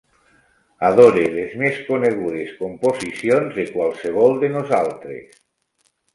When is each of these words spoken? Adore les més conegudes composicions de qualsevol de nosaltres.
Adore 0.87 1.25
les 1.35 1.53
més 1.63 1.77
conegudes 1.89 2.55
composicions 2.63 3.53
de 3.61 3.67
qualsevol 3.77 4.35
de 4.47 4.53
nosaltres. 4.57 5.41